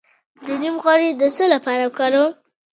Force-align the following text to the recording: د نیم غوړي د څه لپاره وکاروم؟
د 0.45 0.47
نیم 0.61 0.75
غوړي 0.83 1.09
د 1.15 1.21
څه 1.35 1.43
لپاره 1.53 1.83
وکاروم؟ 1.85 2.31